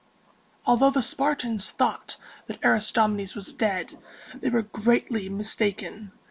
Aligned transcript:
Although 0.65 0.89
the 0.89 1.03
Spartans 1.03 1.69
thought 1.69 2.17
that 2.47 2.57
Aristomenes 2.63 3.35
was 3.35 3.53
dead, 3.53 3.99
they 4.33 4.49
were 4.49 4.63
greatly 4.63 5.29
mistaken. 5.29 6.11